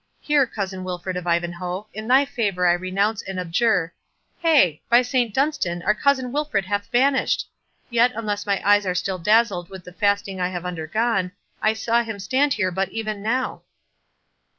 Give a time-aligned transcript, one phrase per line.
[0.19, 3.93] —Here, cousin Wilfred of Ivanhoe, in thy favour I renounce and abjure—
[4.39, 4.81] Hey!
[4.89, 9.83] by Saint Dunstan, our cousin Wilfred hath vanished!—Yet, unless my eyes are still dazzled with
[9.83, 13.61] the fasting I have undergone, I saw him stand there but even now."